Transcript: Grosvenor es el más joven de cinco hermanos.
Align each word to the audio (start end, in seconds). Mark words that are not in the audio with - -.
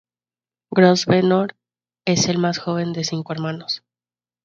Grosvenor 0.71 1.55
es 2.05 2.27
el 2.27 2.39
más 2.39 2.57
joven 2.57 2.91
de 2.91 3.03
cinco 3.03 3.33
hermanos. 3.33 3.83